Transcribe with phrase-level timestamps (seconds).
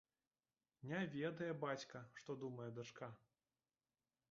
[0.91, 3.13] Не ведае бацька, што думае дачка.